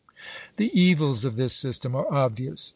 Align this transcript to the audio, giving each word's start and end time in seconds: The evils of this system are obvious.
The 0.55 0.71
evils 0.73 1.25
of 1.25 1.35
this 1.35 1.53
system 1.55 1.93
are 1.95 2.11
obvious. 2.11 2.69